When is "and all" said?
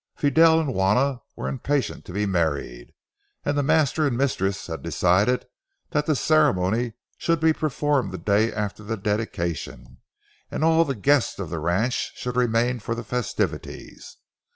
10.49-10.83